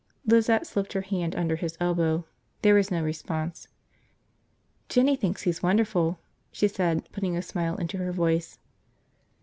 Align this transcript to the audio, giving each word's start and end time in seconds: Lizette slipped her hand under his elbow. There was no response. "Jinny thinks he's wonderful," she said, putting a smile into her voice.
Lizette 0.25 0.65
slipped 0.65 0.93
her 0.93 1.01
hand 1.01 1.35
under 1.35 1.55
his 1.57 1.77
elbow. 1.79 2.25
There 2.63 2.73
was 2.73 2.89
no 2.89 3.03
response. 3.03 3.67
"Jinny 4.89 5.15
thinks 5.15 5.43
he's 5.43 5.61
wonderful," 5.61 6.19
she 6.51 6.67
said, 6.67 7.07
putting 7.11 7.37
a 7.37 7.41
smile 7.43 7.75
into 7.75 7.99
her 7.99 8.11
voice. 8.11 8.57